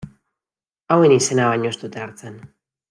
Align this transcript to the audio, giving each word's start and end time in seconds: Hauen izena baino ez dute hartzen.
Hauen 0.95 1.15
izena 1.19 1.53
baino 1.53 1.73
ez 1.75 1.79
dute 1.85 2.05
hartzen. 2.07 2.45